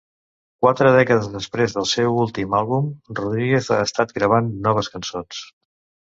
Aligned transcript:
Quatre 0.65 0.93
dècades 0.95 1.27
després 1.33 1.75
del 1.75 1.85
seu 1.89 2.17
últim 2.21 2.57
àlbum, 2.61 2.89
Rodríguez 3.21 3.71
ha 3.75 3.79
estat 3.91 4.17
gravant 4.19 4.51
noves 4.71 4.93
cançons. 4.97 5.45